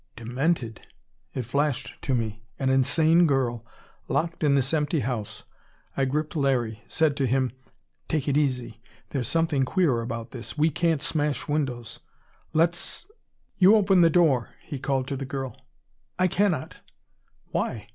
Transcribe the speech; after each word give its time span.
Demented! 0.15 0.87
It 1.35 1.43
flashed 1.45 1.93
to 2.01 2.15
me. 2.15 2.41
An 2.57 2.71
insane 2.71 3.27
girl, 3.27 3.63
locked 4.07 4.43
in 4.43 4.55
this 4.55 4.73
empty 4.73 5.01
house. 5.01 5.43
I 5.95 6.05
gripped 6.05 6.35
Larry; 6.35 6.83
said 6.87 7.15
to 7.17 7.27
him: 7.27 7.51
"Take 8.07 8.27
it 8.27 8.35
easy; 8.35 8.81
there's 9.11 9.27
something 9.27 9.63
queer 9.63 10.01
about 10.01 10.31
this. 10.31 10.57
We 10.57 10.71
can't 10.71 11.03
smash 11.03 11.47
windows. 11.47 11.99
Let's" 12.51 13.05
"You 13.59 13.75
open 13.75 14.01
the 14.01 14.09
door," 14.09 14.49
he 14.63 14.79
called 14.79 15.07
to 15.09 15.15
the 15.15 15.23
girl. 15.23 15.55
"I 16.17 16.27
cannot." 16.27 16.77
"Why? 17.51 17.89